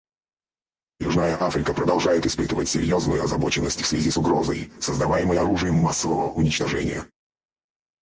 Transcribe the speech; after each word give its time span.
Южная 0.99 1.39
Африка 1.39 1.75
продолжает 1.75 2.25
испытывать 2.25 2.67
серьезную 2.69 3.23
озабоченность 3.23 3.81
в 3.81 3.85
связи 3.85 4.09
с 4.09 4.17
угрозой, 4.17 4.71
создаваемой 4.79 5.37
оружием 5.37 5.75
массового 5.75 6.31
уничтожения. 6.31 7.05